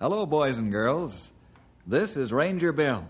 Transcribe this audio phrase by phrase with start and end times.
[0.00, 1.30] Hello, boys and girls.
[1.86, 3.04] This is Ranger Bill.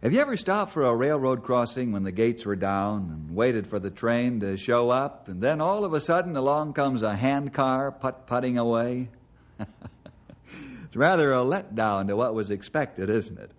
[0.00, 3.66] Have you ever stopped for a railroad crossing when the gates were down and waited
[3.66, 7.16] for the train to show up, and then all of a sudden along comes a
[7.16, 9.08] hand car putt putting away?
[9.58, 13.50] it's rather a letdown to what was expected, isn't it?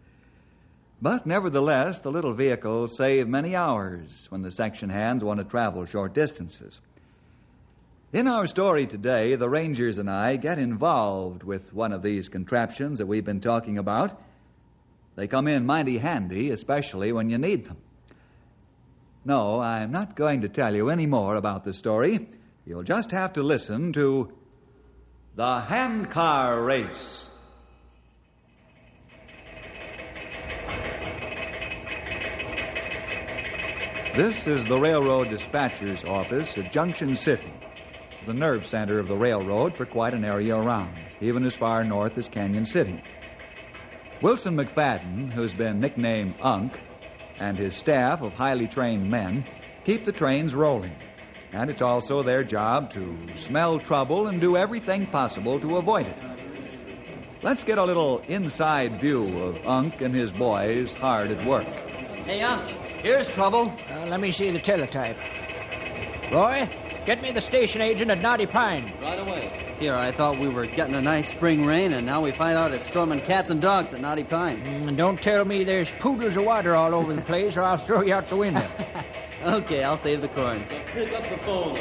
[1.02, 5.84] But nevertheless, the little vehicles save many hours when the section hands want to travel
[5.84, 6.80] short distances.
[8.13, 13.00] In our story today, the Rangers and I get involved with one of these contraptions
[13.00, 14.22] that we've been talking about.
[15.17, 17.75] They come in mighty handy, especially when you need them.
[19.25, 22.30] No, I'm not going to tell you any more about the story.
[22.66, 24.31] You'll just have to listen to
[25.35, 27.28] The Handcar Race.
[34.16, 37.52] This is the railroad dispatcher's office at Junction City
[38.28, 42.17] the nerve center of the railroad for quite an area around, even as far north
[42.17, 43.02] as Canyon City.
[44.22, 46.78] Wilson McFadden, who's been nicknamed Unk,
[47.39, 49.45] and his staff of highly trained men
[49.86, 50.95] keep the trains rolling.
[51.53, 56.19] And it's also their job to smell trouble and do everything possible to avoid it.
[57.44, 61.68] Let's get a little inside view of Unk and his boys hard at work.
[62.25, 62.68] Hey, Unk,
[63.01, 63.72] here's trouble.
[63.90, 65.18] Uh, let me see the teletype.
[66.31, 66.69] Roy,
[67.07, 68.91] Get me the station agent at Knotty Pine.
[69.01, 69.75] Right away.
[69.79, 72.73] Here, I thought we were getting a nice spring rain, and now we find out
[72.73, 74.61] it's storming cats and dogs at Knotty Pine.
[74.65, 78.01] Mm, don't tell me there's poodles of water all over the place, or I'll throw
[78.01, 78.69] you out the window.
[79.45, 80.65] okay, I'll save the corn.
[80.67, 81.77] Pick up the phone.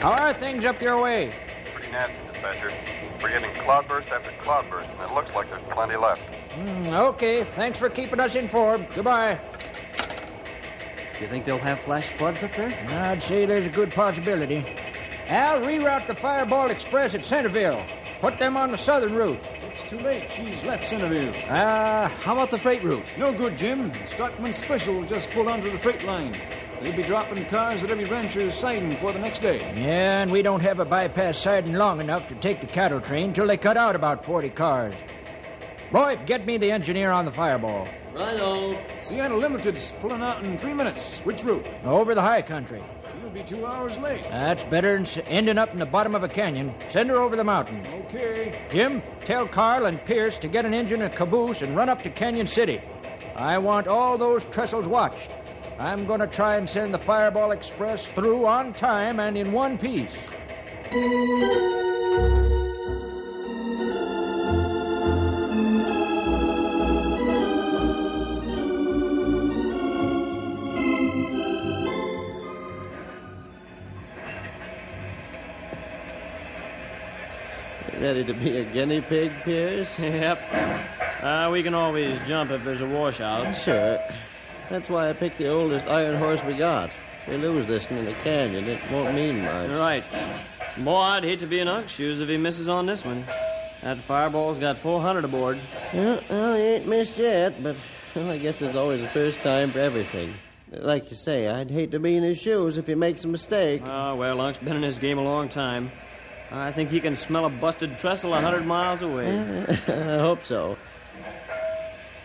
[0.00, 1.32] How are things up your way?
[1.72, 2.72] Pretty nasty, dispatcher.
[3.22, 6.20] We're getting cloudburst after cloudburst, and it looks like there's plenty left.
[6.56, 8.88] Mm, okay, thanks for keeping us informed.
[8.92, 9.38] Goodbye.
[11.20, 12.68] You think they'll have flash floods up there?
[12.88, 14.64] I'd say there's a good possibility.
[15.28, 17.84] Al, reroute the Fireball Express at Centerville.
[18.20, 19.40] Put them on the southern route.
[19.62, 20.30] It's too late.
[20.30, 21.34] She's left Centerville.
[21.48, 23.06] Ah, uh, how about the freight route?
[23.18, 23.92] No good, Jim.
[24.06, 26.38] Stockman Special just pulled onto the freight line.
[26.82, 29.58] They'll be dropping cars at every rancher's siding for the next day.
[29.76, 33.32] Yeah, and we don't have a bypass siding long enough to take the cattle train
[33.32, 34.94] till they cut out about 40 cars.
[35.90, 37.88] Boy, get me the engineer on the Fireball.
[38.14, 38.80] Righto.
[39.00, 41.18] Seattle Limited's pulling out in three minutes.
[41.24, 41.66] Which route?
[41.84, 42.80] Over the high country.
[43.20, 44.22] She'll be two hours late.
[44.30, 46.72] That's better than ending up in the bottom of a canyon.
[46.86, 47.84] Send her over the mountain.
[48.06, 48.66] Okay.
[48.70, 52.10] Jim, tell Carl and Pierce to get an engine and caboose and run up to
[52.10, 52.80] Canyon City.
[53.34, 55.30] I want all those trestles watched.
[55.80, 59.76] I'm going to try and send the Fireball Express through on time and in one
[59.76, 60.14] piece.
[78.14, 79.98] Ready to be a guinea pig, Pierce?
[79.98, 80.38] Yep.
[81.20, 83.56] Uh, we can always jump if there's a washout.
[83.56, 83.98] Sure.
[84.70, 86.90] That's why I picked the oldest iron horse we got.
[87.26, 89.70] If we lose this in the canyon, it won't mean much.
[89.70, 90.04] Right.
[90.78, 93.26] Boy, I'd hate to be in Unk's shoes if he misses on this one.
[93.82, 95.58] That fireball's got 400 aboard.
[95.92, 97.74] Yeah, well, he ain't missed yet, but
[98.14, 100.34] well, I guess there's always a first time for everything.
[100.70, 103.82] Like you say, I'd hate to be in his shoes if he makes a mistake.
[103.84, 105.90] Oh, well, Unk's been in his game a long time.
[106.50, 109.28] I think he can smell a busted trestle a hundred miles away.
[109.88, 110.76] I hope so.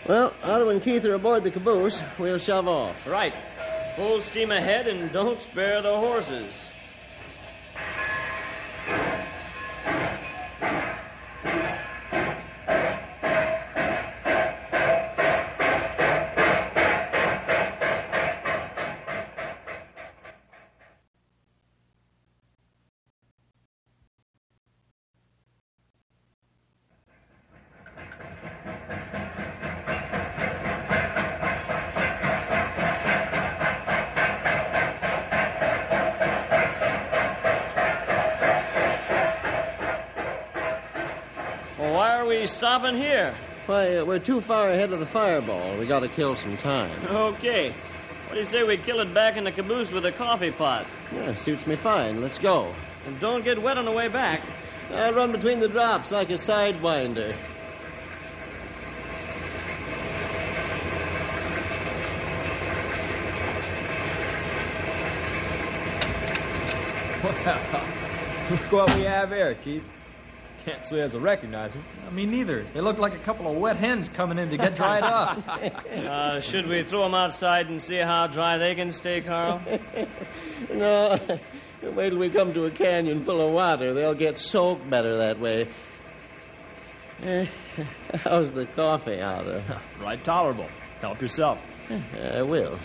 [0.08, 2.02] Well, Otto and Keith are aboard the caboose.
[2.18, 3.06] We'll shove off.
[3.08, 3.34] Right.
[3.96, 6.70] Full steam ahead and don't spare the horses.
[42.50, 43.34] Stopping here?
[43.66, 45.78] Why, uh, we're too far ahead of the fireball.
[45.78, 46.92] We gotta kill some time.
[47.06, 47.70] Okay.
[47.70, 50.86] What do you say we kill it back in the caboose with a coffee pot?
[51.14, 52.22] Yeah, suits me fine.
[52.22, 52.74] Let's go.
[53.06, 54.42] And don't get wet on the way back.
[54.94, 57.36] I run between the drops like a sidewinder.
[68.50, 69.84] Look what we have here, Chief.
[70.66, 71.84] Can't say as I recognize them.
[72.12, 72.66] Me neither.
[72.74, 75.40] They look like a couple of wet hens coming in to get dried up.
[76.10, 79.62] Uh, should we throw them outside and see how dry they can stay, Carl?
[80.74, 81.18] No,
[81.82, 83.94] wait till we come to a canyon full of water.
[83.94, 85.68] They'll get soaked better that way.
[87.24, 87.46] Eh,
[88.24, 89.64] how's the coffee, Otto?
[90.02, 90.68] Right tolerable.
[91.02, 91.62] Help yourself.
[92.22, 92.78] I will.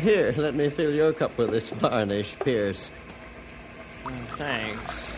[0.00, 2.90] Here, let me fill your cup with this varnish, Pierce.
[4.04, 5.10] Mm, thanks.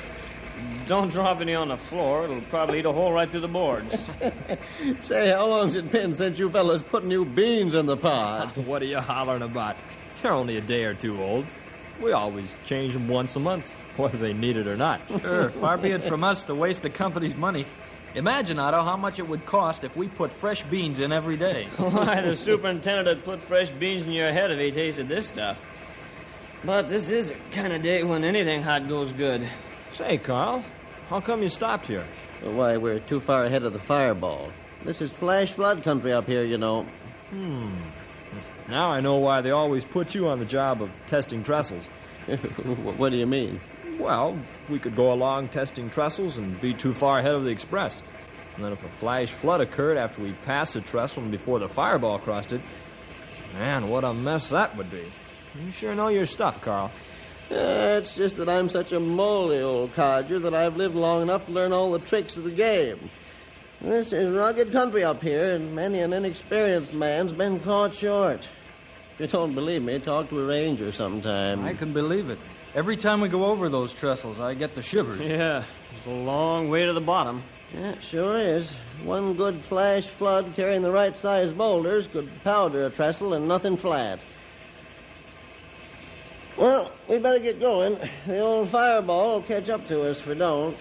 [0.87, 2.25] Don't drop any on the floor.
[2.25, 4.07] It'll probably eat a hole right through the boards.
[5.03, 8.57] Say, how long's it been since you fellas put new beans in the pot?
[8.67, 9.77] What are you hollering about?
[10.23, 11.47] They're only a day or two old.
[12.01, 15.01] We always change them once a month, whether they need it or not.
[15.21, 17.67] Sure, far be it from us to waste the company's money.
[18.15, 21.69] Imagine, Otto, how much it would cost if we put fresh beans in every day.
[21.77, 25.61] Why, the superintendent would put fresh beans in your head if he tasted this stuff.
[26.65, 29.49] But this is the kind of day when anything hot goes good.
[29.93, 30.65] Say, Carl,
[31.09, 32.05] how come you stopped here?
[32.43, 34.53] Why, we're too far ahead of the fireball.
[34.85, 36.83] This is flash flood country up here, you know.
[37.31, 37.71] Hmm.
[38.69, 41.87] Now I know why they always put you on the job of testing trestles.
[42.97, 43.61] what do you mean?
[44.01, 44.39] Well,
[44.71, 48.03] we could go along testing trestles and be too far ahead of the express.
[48.57, 51.69] And then if a flash flood occurred after we passed the trestle and before the
[51.69, 52.63] fireball crossed it,
[53.53, 55.05] man, what a mess that would be.
[55.63, 56.91] You sure know your stuff, Carl.
[57.51, 61.47] Uh, it's just that I'm such a moldy old codger that I've lived long enough
[61.47, 63.11] to learn all the tricks of the game.
[63.81, 68.49] This is rugged country up here, and many an inexperienced man's been caught short.
[69.15, 71.65] If you don't believe me, talk to a ranger sometime.
[71.65, 72.39] I can believe it.
[72.75, 75.19] Every time we go over those trestles, I get the shivers.
[75.31, 75.65] Yeah,
[75.97, 77.43] it's a long way to the bottom.
[77.75, 78.71] Yeah, it sure is.
[79.03, 83.77] One good flash flood carrying the right size boulders could powder a trestle and nothing
[83.77, 84.25] flat.
[86.57, 87.99] Well, we better get going.
[88.27, 90.77] The old fireball will catch up to us if we don't.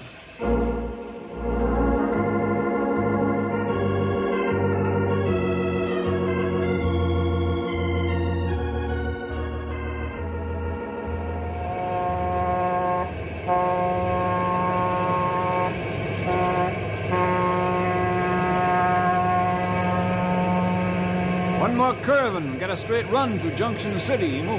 [22.04, 24.58] Curve and get a straight run through Junction City, Emu.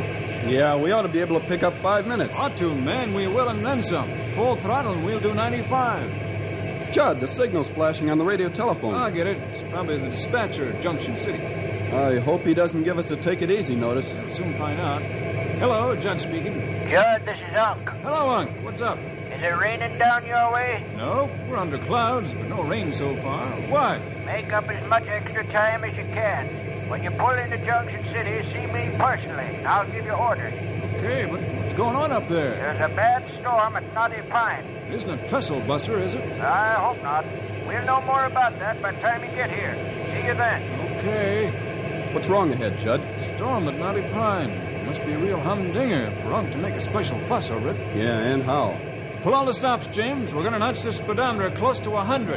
[0.51, 2.39] Yeah, we ought to be able to pick up five minutes.
[2.39, 3.13] Ought to, man.
[3.15, 4.11] We will and then some.
[4.33, 6.93] Full throttle and we'll do 95.
[6.93, 8.95] Judd, the signal's flashing on the radio telephone.
[8.95, 9.37] I get it.
[9.37, 11.41] It's probably the dispatcher at Junction City.
[11.41, 14.11] I hope he doesn't give us a take it easy notice.
[14.13, 15.03] We'll soon find out.
[15.03, 16.55] Hello, Judd speaking.
[16.89, 17.89] Judd, this is Unc.
[18.03, 18.65] Hello, Unc.
[18.65, 18.99] What's up?
[18.99, 20.85] Is it raining down your way?
[20.97, 23.47] No, we're under clouds, but no rain so far.
[23.69, 23.99] Why?
[24.25, 26.49] Make up as much extra time as you can.
[26.91, 29.65] When you pull into Junction City, see me personally.
[29.65, 30.53] I'll give you orders.
[30.97, 32.57] Okay, but what's going on up there?
[32.57, 34.65] There's a bad storm at Knotty Pine.
[34.89, 36.41] It isn't a trestle buster, is it?
[36.41, 37.25] I hope not.
[37.69, 39.73] We'll know more about that by the time you get here.
[40.07, 40.99] See you then.
[40.99, 42.13] Okay.
[42.13, 43.07] What's wrong ahead, Judd?
[43.37, 44.85] Storm at Knotty Pine.
[44.85, 47.97] Must be a real humdinger for Unc to make a special fuss over it.
[47.97, 48.77] Yeah, and how?
[49.23, 50.35] Pull all the stops, James.
[50.35, 52.35] We're going to notch the speedometer close to a 100.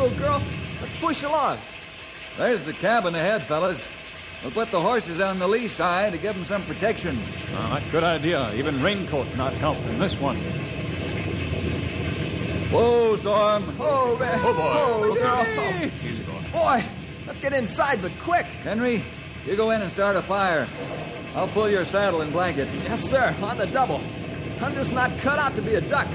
[0.00, 0.42] On, vessel girl.
[0.80, 1.58] Let's push along.
[2.36, 3.86] There's the cabin ahead, fellas.
[4.42, 7.22] We'll put the horses on the lee side to give them some protection.
[7.52, 8.52] Ah, good idea.
[8.54, 10.36] Even raincoat not help in this one.
[12.70, 13.76] Whoa, Storm.
[13.78, 14.40] Oh, man.
[14.42, 14.62] Oh, boy.
[14.62, 15.86] Oh, girl.
[15.86, 15.92] Easy.
[16.08, 16.50] Easy going.
[16.50, 16.84] Boy,
[17.26, 18.46] let's get inside, but quick.
[18.46, 19.02] Henry,
[19.46, 20.68] you go in and start a fire.
[21.34, 22.68] I'll pull your saddle and blanket.
[22.82, 24.00] Yes, sir, on the double.
[24.60, 26.08] I'm just not cut out to be a duck.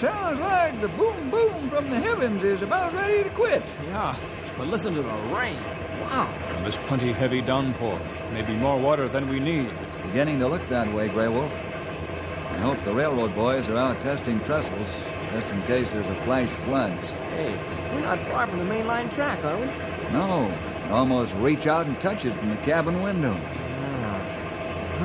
[0.00, 3.72] Well, Well, sounds like the boom boom from the heavens is about ready to quit.
[3.86, 4.16] Yeah,
[4.56, 5.56] but listen to the rain.
[6.00, 6.28] Wow.
[6.56, 8.00] And this plenty heavy downpour.
[8.32, 9.66] Maybe more water than we need.
[9.82, 11.52] It's beginning to look that way, Grey Wolf.
[11.52, 14.88] I hope the railroad boys are out testing trestles,
[15.32, 16.92] just in case there's a flash flood.
[17.30, 17.54] Hey,
[17.92, 19.66] we're not far from the main line track, are we?
[20.12, 23.38] No, I can almost reach out and touch it from the cabin window.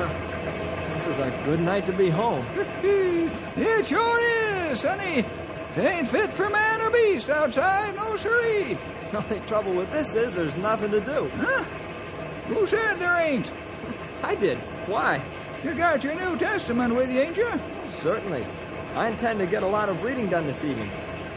[0.00, 0.24] Ah.
[0.98, 2.44] This is a good night to be home.
[2.56, 5.24] it sure is, sonny.
[5.76, 8.78] It ain't fit for man or beast outside, no siree.
[9.10, 11.30] The only trouble with this is there's nothing to do.
[11.36, 11.62] Huh?
[12.48, 13.52] Who said there ain't?
[14.22, 14.58] I did.
[14.86, 15.24] Why?
[15.62, 17.50] You got your New Testament with you, ain't you?
[17.88, 18.46] Certainly.
[18.94, 20.90] I intend to get a lot of reading done this evening,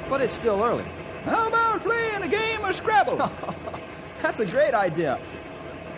[0.09, 0.85] but it's still early.
[1.23, 3.17] How about playing a game of Scrabble?
[4.21, 5.19] That's a great idea.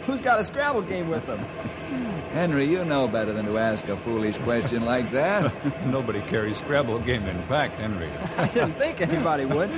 [0.06, 1.40] Who's got a Scrabble game with them?
[2.34, 5.54] Henry, you know better than to ask a foolish question like that.
[5.86, 8.10] Nobody carries Scrabble game in pack, Henry.
[8.38, 9.70] I didn't think anybody would.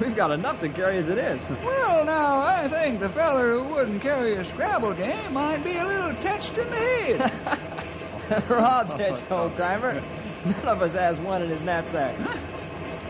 [0.00, 1.46] We've got enough to carry as it is.
[1.64, 5.86] Well, now, I think the feller who wouldn't carry a Scrabble game might be a
[5.86, 8.48] little touched in the head.
[8.48, 10.02] We're all touched, old timer.
[10.44, 12.18] None of us has one in his knapsack.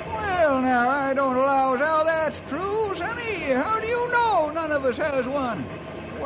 [0.07, 3.53] Well, now, I don't allow how that's true, sonny.
[3.53, 5.65] How do you know none of us has one?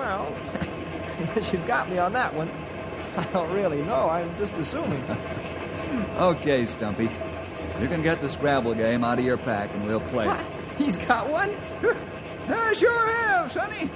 [0.07, 0.33] Well,
[1.53, 2.49] you've got me on that one.
[3.17, 4.09] I don't really know.
[4.09, 5.03] I'm just assuming.
[6.17, 7.11] okay, Stumpy.
[7.81, 10.45] You can get the Scrabble game out of your pack and we'll play what?
[10.79, 11.51] He's got one?
[12.49, 13.91] I sure have, sonny.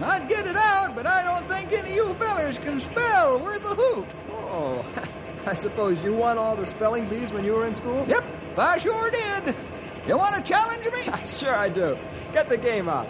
[0.00, 3.64] I'd get it out, but I don't think any of you fellers can spell worth
[3.64, 4.06] a hoot.
[4.30, 4.86] Oh,
[5.46, 8.06] I suppose you won all the spelling bees when you were in school?
[8.06, 8.24] Yep,
[8.56, 9.56] I sure did.
[10.06, 11.26] You want to challenge me?
[11.26, 11.98] sure I do.
[12.32, 13.08] Get the game out.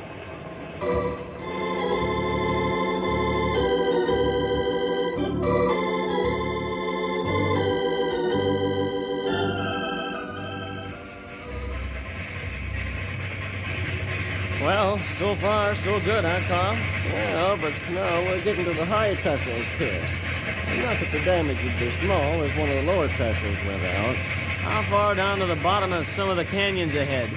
[15.17, 16.77] So far, so good, huh, Carl?
[17.11, 20.13] Well, but now we're getting to the higher trestles, Pierce.
[20.13, 24.17] Not that the damage would be small if one of the lower trestles went out.
[24.17, 27.31] How far down to the bottom of some of the canyons ahead?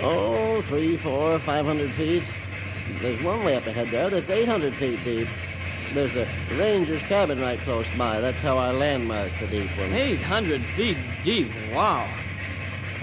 [0.00, 2.30] Oh, three, four, five hundred feet.
[3.00, 5.28] There's one way up ahead there that's 800 feet deep.
[5.94, 8.20] There's a ranger's cabin right close by.
[8.20, 9.92] That's how I landmarked the deep one.
[9.92, 11.50] 800 feet deep.
[11.72, 12.08] Wow.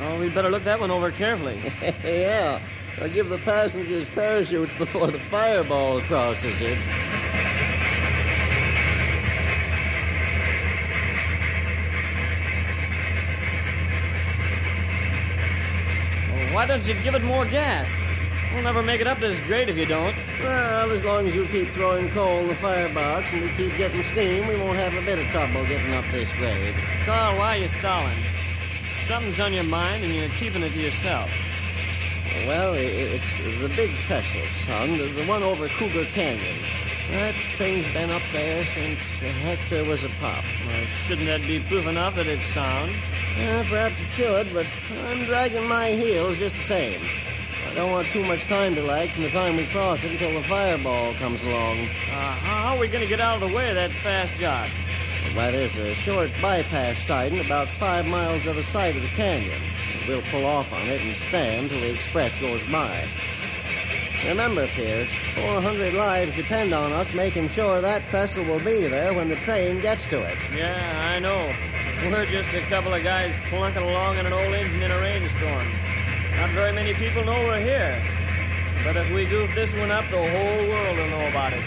[0.03, 1.61] Oh, we'd better look that one over carefully.
[2.03, 2.61] yeah.
[2.99, 6.77] I'll give the passengers parachutes before the fireball crosses it.
[16.29, 17.89] Well, why don't you give it more gas?
[18.53, 20.15] We'll never make it up this grade if you don't.
[20.41, 24.03] Well, as long as you keep throwing coal in the firebox and we keep getting
[24.03, 26.75] steam, we won't have a bit of trouble getting up this grade.
[27.05, 28.21] Carl, why are you stalling?
[29.07, 31.29] Something's on your mind and you're keeping it to yourself.
[32.47, 36.63] Well, it's the big trestle, son, the, one over Cougar Canyon.
[37.11, 40.43] That thing's been up there since Hector was a pup.
[40.65, 42.91] Well, shouldn't that be proof enough that it's sound?
[43.37, 44.65] Yeah, perhaps it should, but
[45.03, 47.01] I'm dragging my heels just the same.
[47.67, 50.39] I don't want too much time to lag from the time we cross it until
[50.39, 51.87] the fireball comes along.
[51.87, 54.71] Uh, how are we going to get out of the way of that fast job?
[55.31, 59.61] Why, there's a short bypass siding about five miles other side of the canyon.
[60.07, 63.09] We'll pull off on it and stand till the express goes by.
[64.25, 69.27] Remember, Pierce, 400 lives depend on us making sure that trestle will be there when
[69.27, 70.37] the train gets to it.
[70.53, 71.53] Yeah, I know.
[72.09, 75.71] We're just a couple of guys plunking along in an old engine in a rainstorm.
[76.35, 78.01] Not very many people know we're here.
[78.83, 81.63] But if we goof this one up, the whole world will know about it.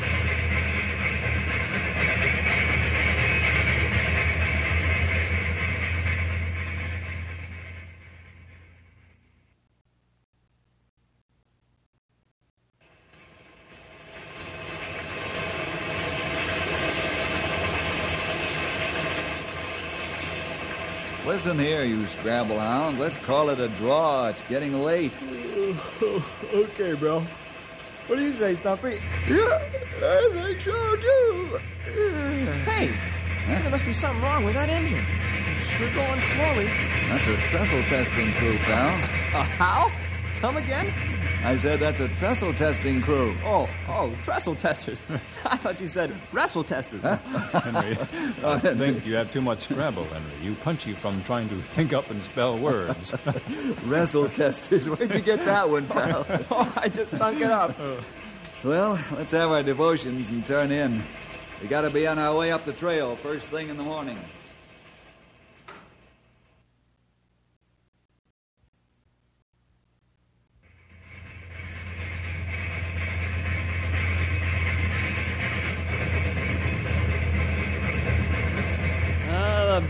[21.47, 22.99] Listen here, you Scrabble hounds.
[22.99, 24.31] Let's call it a draw.
[24.31, 25.17] It's getting late.
[26.53, 27.25] okay, bro.
[28.09, 29.01] What do you say, Stumpy?
[29.29, 29.63] Yeah,
[30.03, 31.61] I think so too.
[31.85, 32.89] Hey,
[33.47, 33.63] huh?
[33.63, 35.07] there must be something wrong with that engine.
[35.59, 36.65] It's sure going slowly.
[36.65, 38.97] That's a trestle testing crew, pal.
[39.41, 39.93] A how?
[40.41, 40.93] Come again?
[41.47, 43.39] I said that's a trestle testing crew.
[43.45, 45.01] Oh, oh, trestle testers.
[45.45, 47.01] I thought you said wrestle testers.
[47.05, 47.97] Henry,
[48.43, 50.33] oh, I think you have too much Scrabble, Henry.
[50.43, 53.15] You punchy from trying to think up and spell words.
[53.85, 54.89] wrestle testers.
[54.89, 56.27] Where'd you get that one, pal?
[56.51, 57.79] oh, I just thunk it up.
[58.65, 61.05] Well, let's have our devotions and turn in.
[61.63, 64.19] We got to be on our way up the trail first thing in the morning.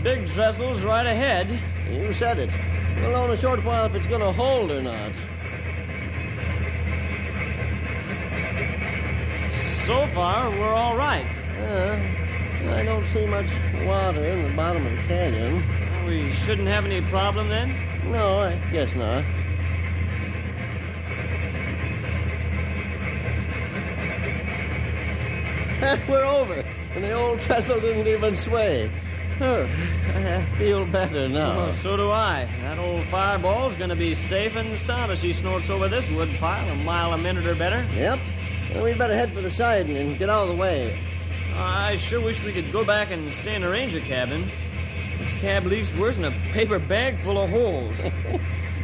[0.07, 1.49] Big trestle's right ahead.
[1.91, 2.49] You said it.
[2.95, 5.13] We'll know in a short while if it's going to hold or not.
[9.85, 11.27] So far, we're all right.
[11.59, 11.99] Uh,
[12.73, 13.49] I don't see much
[13.85, 15.61] water in the bottom of the canyon.
[16.05, 17.75] We shouldn't have any problem then?
[18.09, 19.25] No, I guess not.
[26.07, 26.63] We're over,
[26.95, 28.89] and the old trestle didn't even sway.
[29.39, 29.69] Oh,
[30.15, 31.57] I feel better now.
[31.57, 32.45] Well, so do I.
[32.61, 36.69] That old fireball's gonna be safe and sound as she snorts over this wood pile
[36.69, 37.87] a mile a minute or better.
[37.93, 38.19] Yep.
[38.73, 40.99] Well, we'd better head for the side and get out of the way.
[41.55, 44.51] I sure wish we could go back and stay in the ranger cabin.
[45.19, 48.01] This cab leaks worse than a paper bag full of holes.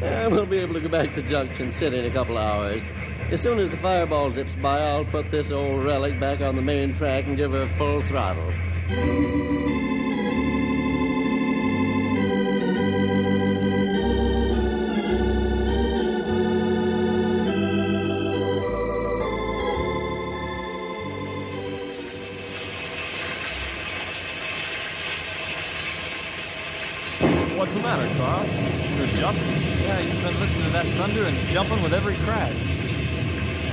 [0.01, 2.84] Uh, we'll be able to go back to Junction City in a couple of hours.
[3.30, 6.62] As soon as the fireball zips by, I'll put this old relic back on the
[6.62, 8.51] main track and give her full throttle.
[27.74, 28.46] What's the matter, Carl?
[29.00, 29.50] You're jumping.
[29.82, 32.56] Yeah, you've been listening to that thunder and jumping with every crash.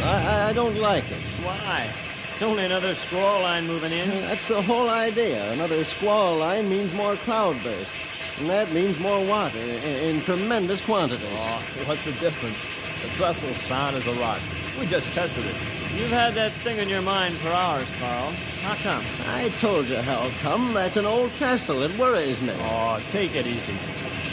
[0.03, 1.21] I, I don't like it.
[1.45, 1.93] Why?
[2.33, 4.09] It's only another squall line moving in.
[4.09, 5.53] That's the whole idea.
[5.53, 7.93] Another squall line means more cloud bursts,
[8.39, 11.29] and that means more water in, in tremendous quantities.
[11.31, 12.59] Oh, what's the difference?
[13.03, 14.41] The trestle's sound as a rock.
[14.79, 15.57] We just tested it.
[16.01, 18.33] You've had that thing in your mind for hours, Carl.
[18.63, 19.05] How come?
[19.27, 20.73] I told you how come.
[20.73, 21.83] That's an old castle.
[21.83, 22.55] It worries me.
[22.59, 23.77] Oh, take it easy.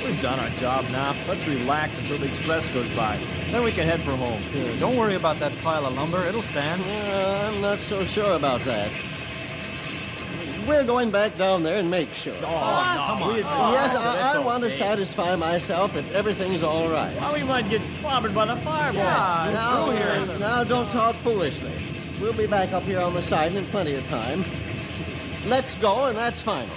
[0.01, 1.13] We've done our job now.
[1.27, 3.19] Let's relax until the express goes by.
[3.51, 4.41] Then we can head for home.
[4.43, 4.77] Sure.
[4.77, 6.25] Don't worry about that pile of lumber.
[6.25, 6.81] It'll stand.
[6.83, 8.89] Uh, I'm not so sure about that.
[10.67, 12.35] We're going back down there and make sure.
[12.35, 12.43] Oh, no.
[12.43, 13.29] Come on.
[13.31, 17.15] Oh, yes, Oh, I, that's I want to satisfy myself that everything's all right.
[17.15, 19.01] Well, we might get clobbered by the fireball.
[19.01, 20.37] Yeah, now, here.
[20.39, 21.71] now don't talk foolishly.
[22.19, 24.43] We'll be back up here on the side in plenty of time.
[25.45, 26.75] Let's go, and that's final.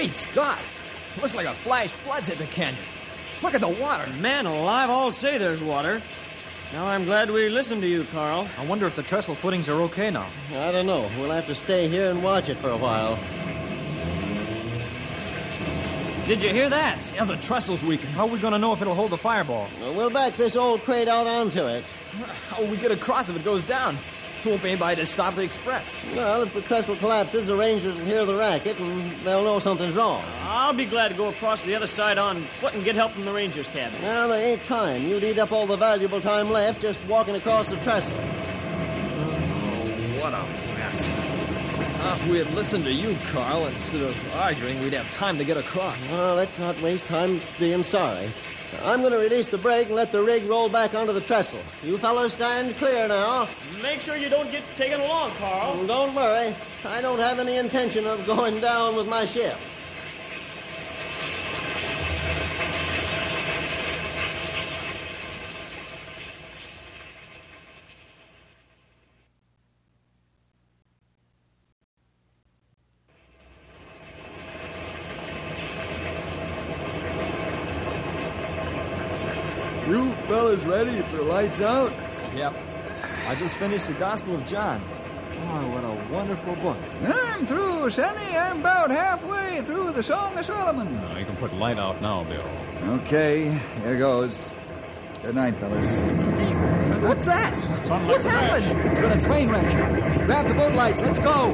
[0.00, 0.58] Great Scott!
[1.20, 2.82] Looks like a flash flood's hit the canyon.
[3.42, 4.10] Look at the water.
[4.14, 6.00] Man alive, all say there's water.
[6.72, 8.48] Now I'm glad we listened to you, Carl.
[8.56, 10.26] I wonder if the trestle footings are okay now.
[10.54, 11.02] I don't know.
[11.18, 13.16] We'll have to stay here and watch it for a while.
[16.26, 17.10] Did you hear that?
[17.14, 18.14] Yeah, the trestle's weakened.
[18.14, 19.68] How are we going to know if it'll hold the fireball?
[19.80, 21.84] We'll back this old crate out onto it.
[22.48, 23.98] How oh, will we get across if it goes down?
[24.42, 25.92] There won't be anybody to stop the express.
[26.14, 29.94] Well, if the trestle collapses, the rangers will hear the racket and they'll know something's
[29.94, 30.24] wrong.
[30.40, 33.12] I'll be glad to go across to the other side on foot and get help
[33.12, 34.00] from the ranger's cabin.
[34.00, 35.06] Now, there ain't time.
[35.06, 38.16] You'd eat up all the valuable time left just walking across the trestle.
[38.16, 40.42] Oh, what a
[40.78, 41.06] mess.
[42.02, 45.44] Ah, if we had listened to you, Carl, instead of arguing, we'd have time to
[45.44, 46.08] get across.
[46.08, 48.32] Well, let's not waste time being sorry.
[48.82, 51.60] I'm going to release the brake and let the rig roll back onto the trestle.
[51.82, 53.48] You fellows stand clear now.
[53.82, 55.86] Make sure you don't get taken along, Carl.
[55.86, 56.54] Don't worry.
[56.84, 59.56] I don't have any intention of going down with my ship.
[79.90, 81.90] You fellas ready for lights out?
[82.32, 82.54] Yep.
[83.26, 84.80] I just finished the Gospel of John.
[85.48, 86.78] Oh, what a wonderful book.
[87.02, 88.36] I'm through, Sonny.
[88.36, 90.94] I'm about halfway through the Song of Solomon.
[90.94, 92.46] No, you can put light out now, Bill.
[93.00, 93.50] Okay,
[93.82, 94.48] here goes.
[95.24, 95.88] Good night, fellas.
[97.02, 97.52] What's that?
[98.06, 98.80] What's happened?
[98.92, 100.26] It's been a train wreck.
[100.26, 101.02] Grab the boat lights.
[101.02, 101.52] Let's go.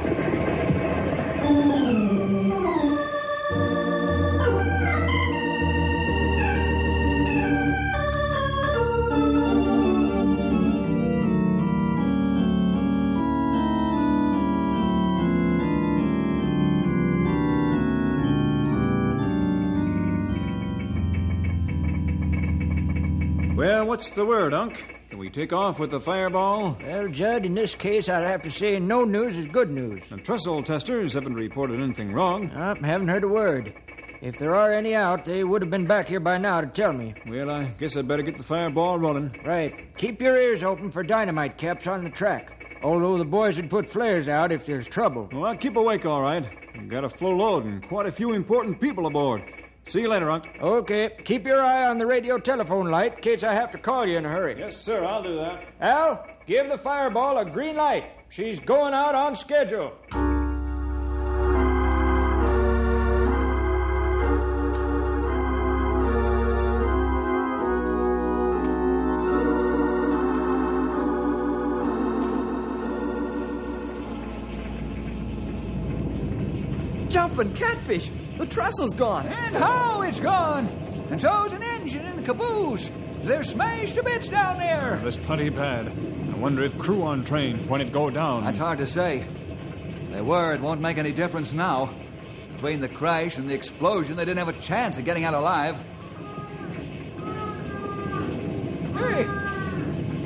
[23.97, 24.77] What's the word, Unc?
[25.09, 26.77] Can we take off with the fireball?
[26.85, 30.03] Well, Judd, in this case, I'd have to say no news is good news.
[30.07, 32.51] The trestle testers haven't reported anything wrong.
[32.51, 33.73] Uh, haven't heard a word.
[34.21, 36.93] If there are any out, they would have been back here by now to tell
[36.93, 37.15] me.
[37.25, 39.35] Well, I guess I'd better get the fireball rolling.
[39.43, 39.97] Right.
[39.97, 42.77] Keep your ears open for dynamite caps on the track.
[42.83, 45.27] Although the boys would put flares out if there's trouble.
[45.33, 46.47] Well, I'll keep awake, all right.
[46.77, 49.41] We've got a full load and quite a few important people aboard.
[49.87, 50.45] See you later, Unc.
[50.61, 51.11] Okay.
[51.23, 54.17] Keep your eye on the radio telephone light in case I have to call you
[54.17, 54.59] in a hurry.
[54.59, 55.63] Yes, sir, I'll do that.
[55.79, 58.03] Al, give the fireball a green light.
[58.27, 59.93] She's going out on schedule.
[77.09, 78.11] Jumping catfish!
[78.37, 79.25] The trestle's gone!
[79.27, 80.67] And how it's gone!
[81.09, 82.91] And so's an engine and a caboose!
[83.23, 85.01] They're smashed to bits down there!
[85.03, 85.87] That's plenty bad.
[85.87, 88.43] I wonder if crew on train when it go down.
[88.43, 89.25] That's hard to say.
[90.11, 91.89] They were, it won't make any difference now.
[92.53, 95.75] Between the crash and the explosion, they didn't have a chance of getting out alive.
[98.93, 99.23] Hey!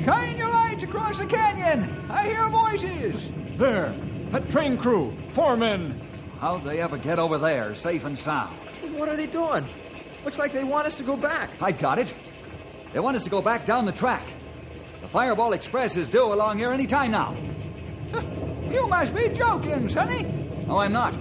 [0.04, 2.06] Shine your lights across the canyon!
[2.10, 3.30] I hear voices!
[3.56, 3.94] There!
[4.32, 5.16] That train crew!
[5.30, 5.98] Four men!
[6.42, 8.56] How'd they ever get over there, safe and sound?
[8.96, 9.64] What are they doing?
[10.24, 11.52] Looks like they want us to go back.
[11.60, 12.12] I've got it.
[12.92, 14.26] They want us to go back down the track.
[15.02, 17.36] The Fireball Express is due along here any time now.
[18.68, 20.24] You must be joking, Sonny.
[20.66, 21.14] No, I'm not.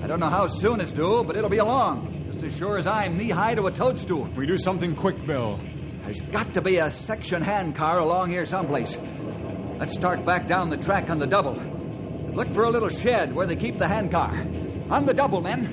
[0.00, 2.28] I don't know how soon it's due, but it'll be along.
[2.30, 4.28] Just as sure as I'm knee high to a toadstool.
[4.36, 5.58] We do something quick, Bill.
[6.04, 8.96] There's got to be a section hand car along here someplace.
[9.80, 11.75] Let's start back down the track on the double.
[12.36, 14.30] Look for a little shed where they keep the hand car.
[14.90, 15.64] On the double, men.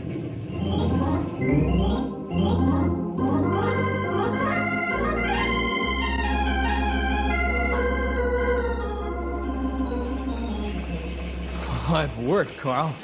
[11.89, 12.95] I've worked, Carl.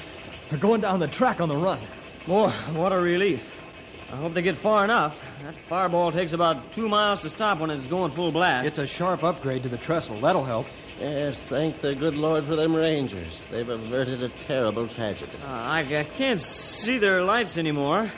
[0.49, 1.81] We're going down the track on the run.
[2.25, 3.53] Boy, what a relief.
[4.09, 5.21] I hope they get far enough.
[5.43, 8.67] That fireball takes about two miles to stop when it's going full blast.
[8.67, 10.21] It's a sharp upgrade to the trestle.
[10.21, 10.65] That'll help.
[10.99, 13.45] Yes, thank the good Lord for them Rangers.
[13.49, 15.31] They've averted a terrible tragedy.
[15.41, 18.11] Uh, I, I can't see their lights anymore.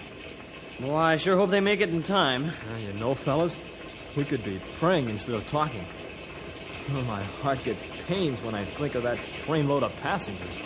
[0.80, 2.46] Well, I sure hope they make it in time.
[2.46, 3.56] Uh, you know, fellas,
[4.15, 5.86] we could be praying instead of talking.
[6.89, 10.58] Oh, my heart gets pains when I think of that trainload of passengers.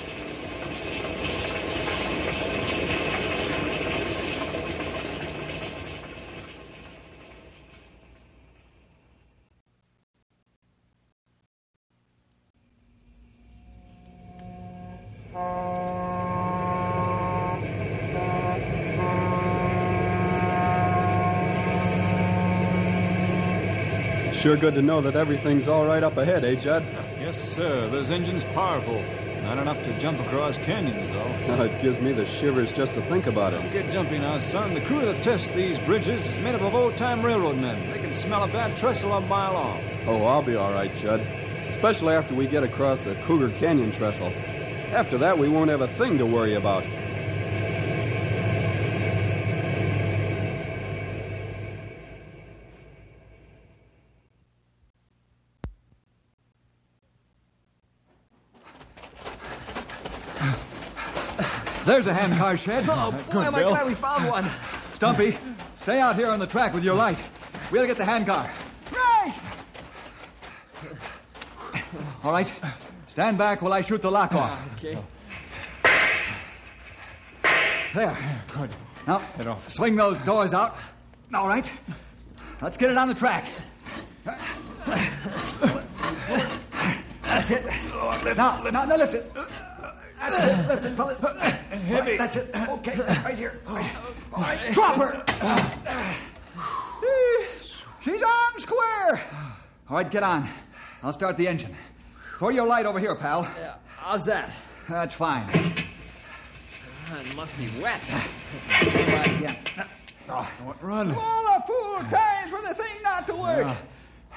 [24.45, 26.85] Sure good to know that everything's all right up ahead, eh, Judd?
[27.19, 27.89] Yes, sir.
[27.89, 29.03] Those engines powerful.
[29.41, 31.35] Not enough to jump across canyons, though.
[31.63, 33.55] it gives me the shivers just to think about it.
[33.55, 34.75] Don't get jumpy now, son.
[34.75, 37.89] The crew that tests these bridges is made up of old-time railroad men.
[37.89, 39.81] They can smell a bad trestle a mile off.
[40.05, 41.25] Oh, I'll be all right, Judd.
[41.67, 44.31] Especially after we get across the Cougar Canyon trestle.
[44.91, 46.85] After that, we won't have a thing to worry about.
[61.95, 62.89] There's a hand car shed.
[62.89, 63.69] Oh, uh, boy, am I Bill.
[63.69, 64.45] glad we found uh, one.
[64.95, 65.37] Stumpy,
[65.75, 67.17] stay out here on the track with your light.
[67.71, 68.51] We'll get the hand car.
[68.91, 69.33] Right!
[72.21, 72.51] All right.
[73.07, 74.61] Stand back while I shoot the lock off.
[74.61, 74.97] Ah, okay.
[77.93, 78.17] There.
[78.53, 78.75] Good.
[79.07, 79.69] Now, Get off.
[79.69, 80.75] swing those doors out.
[81.33, 81.71] All right.
[82.61, 83.47] Let's get it on the track.
[87.21, 87.65] That's it.
[88.35, 89.31] Now, now, now lift it.
[90.29, 90.67] That's it.
[90.67, 91.23] Lift it, fellas.
[91.23, 92.17] Uh, heavy.
[92.17, 92.49] That's it.
[92.55, 93.59] Okay, uh, right here.
[93.67, 93.91] Uh, right.
[94.33, 95.23] All right, drop her.
[98.01, 99.23] She's on square.
[99.89, 100.49] All right, get on.
[101.03, 101.75] I'll start the engine.
[102.37, 103.43] Throw your light over here, pal.
[103.57, 104.51] Yeah, how's that?
[104.89, 105.73] That's fine.
[107.07, 108.01] Ah, it must be wet.
[108.11, 109.57] All right, again.
[110.27, 110.49] Oh.
[110.81, 111.13] Run.
[111.13, 113.75] All a fool cries for the thing not to work.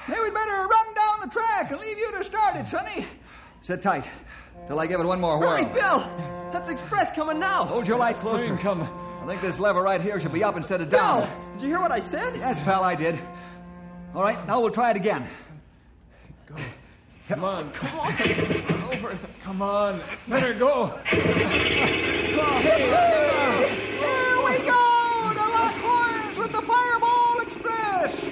[0.05, 3.05] Hey, we'd better run down the track and leave you to start it, Sonny.
[3.61, 4.07] Sit tight
[4.67, 5.51] till I give it one more whirl.
[5.51, 5.99] Hurry, Bill!
[6.51, 7.65] That's Express coming now.
[7.65, 8.45] Hold your light closer.
[8.45, 8.87] Train coming.
[9.21, 11.21] I think this lever right here should be up instead of down.
[11.21, 11.27] Bill!
[11.27, 11.51] down.
[11.53, 12.35] Did you hear what I said?
[12.35, 13.19] Yes, pal, I did.
[14.15, 15.27] All right, now we'll try it again.
[17.27, 17.71] Come on.
[17.73, 18.13] Come on.
[18.91, 19.15] Over.
[19.43, 20.01] Come on.
[20.27, 20.87] Better go.
[21.11, 21.33] Here we
[24.57, 28.27] go to lock horns with the Fireball Express.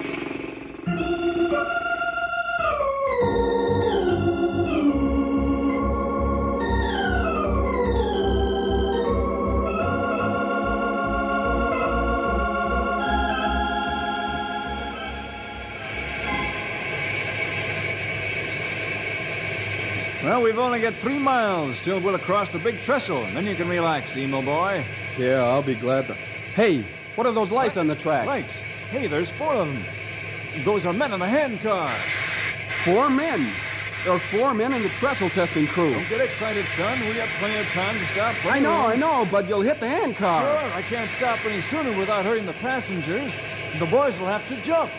[20.38, 23.56] Well, we've only got three miles till we'll cross the big trestle, and then you
[23.56, 24.86] can relax, Emo boy.
[25.18, 26.14] Yeah, I'll be glad to.
[26.54, 26.84] Hey,
[27.16, 28.24] what are those lights on the track?
[28.24, 28.52] Lights?
[28.88, 29.84] Hey, there's four of them.
[30.64, 31.92] Those are men in the handcar.
[32.84, 33.50] Four men.
[34.04, 35.92] There are four men in the trestle testing crew.
[35.94, 37.00] Don't get excited, son.
[37.08, 38.36] We got plenty of time to stop.
[38.46, 40.42] I know, I know, but you'll hit the handcar.
[40.42, 43.36] Sure, I can't stop any sooner without hurting the passengers.
[43.80, 44.92] The boys will have to jump.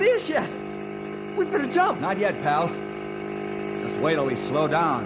[0.00, 0.48] See us yet.
[1.36, 2.00] We better jump.
[2.00, 2.68] Not yet, pal.
[3.82, 5.04] Just wait till we slow down.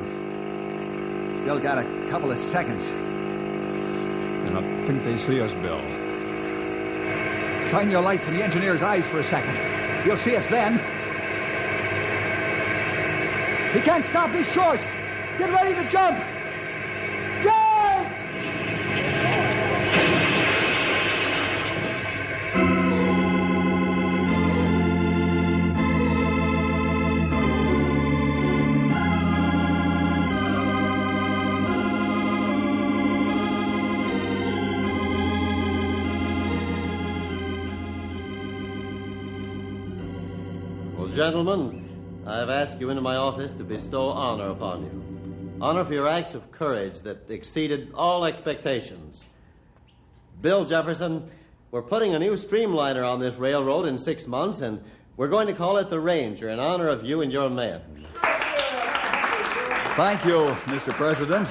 [1.42, 2.90] Still got a couple of seconds.
[2.90, 5.80] And I think they see us, Bill.
[7.70, 9.57] Shine your lights in the engineer's eyes for a second.
[10.07, 10.74] You'll see us then.
[13.74, 14.30] He can't stop.
[14.30, 14.80] He's short.
[15.38, 16.18] Get ready to jump.
[16.18, 16.34] Jump!
[41.24, 45.58] Gentlemen, I've asked you into my office to bestow honor upon you.
[45.58, 49.24] Honor for your acts of courage that exceeded all expectations.
[50.42, 51.30] Bill Jefferson,
[51.70, 54.84] we're putting a new streamliner on this railroad in six months, and
[55.16, 57.80] we're going to call it the Ranger in honor of you and your men.
[59.96, 60.92] Thank you, Mr.
[60.92, 61.48] President.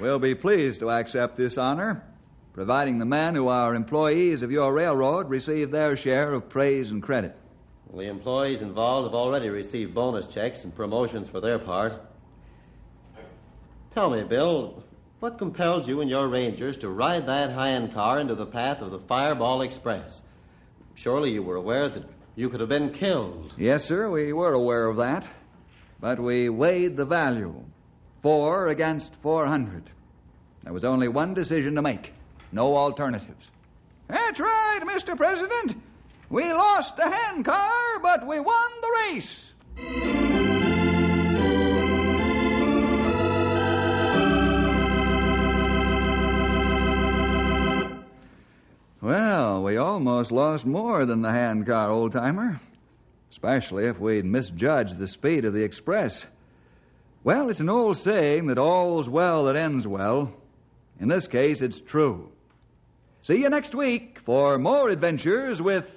[0.00, 2.04] We'll be pleased to accept this honor,
[2.54, 7.00] providing the men who are employees of your railroad receive their share of praise and
[7.00, 7.36] credit.
[7.92, 12.00] The employees involved have already received bonus checks and promotions for their part.
[13.90, 14.84] Tell me, Bill,
[15.18, 18.92] what compelled you and your Rangers to ride that high-end car into the path of
[18.92, 20.22] the Fireball Express?
[20.94, 23.54] Surely you were aware that you could have been killed.
[23.58, 25.26] Yes, sir, we were aware of that.
[26.00, 27.64] But we weighed the value
[28.22, 29.90] four against 400.
[30.62, 32.14] There was only one decision to make
[32.52, 33.50] no alternatives.
[34.08, 35.16] That's right, Mr.
[35.16, 35.76] President.
[36.30, 39.44] We lost the handcar, but we won the race.
[49.00, 52.60] Well, we almost lost more than the handcar, old timer.
[53.32, 56.28] Especially if we'd misjudged the speed of the express.
[57.24, 60.32] Well, it's an old saying that all's well that ends well.
[61.00, 62.30] In this case, it's true.
[63.22, 65.90] See you next week for more adventures with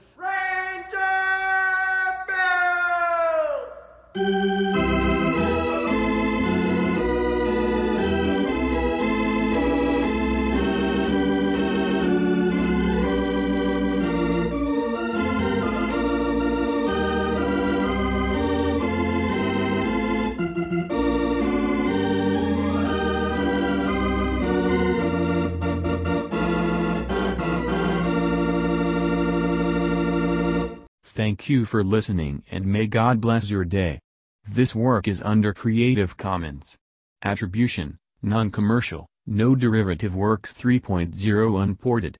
[31.05, 34.02] Thank you for listening and may God bless your day.
[34.45, 36.77] This work is under Creative Commons.
[37.23, 42.17] Attribution, Non-Commercial, No Derivative Works 3.0 Unported.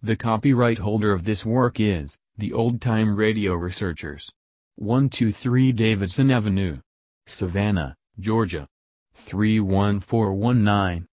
[0.00, 4.30] The copyright holder of this work is, the Old Time Radio Researchers.
[4.76, 6.78] 123 Davidson Avenue.
[7.26, 8.68] Savannah, Georgia.
[9.16, 11.02] 31419.